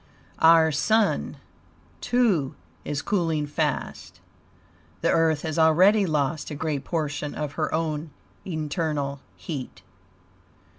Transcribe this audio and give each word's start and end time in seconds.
Our 0.39 0.71
Sun, 0.71 1.37
too, 2.01 2.55
is 2.83 3.03
cooling 3.03 3.45
fast; 3.45 4.19
the 5.01 5.11
Earth 5.11 5.43
has 5.43 5.59
already 5.59 6.07
lost 6.07 6.49
a 6.49 6.55
great 6.55 6.83
portion 6.83 7.35
of 7.35 7.51
her 7.51 7.71
own 7.71 8.09
internal 8.43 9.19
heat. 9.35 9.83